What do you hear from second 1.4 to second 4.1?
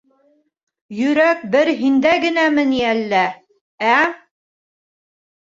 бер һиндә генәме ни әллә, ә?!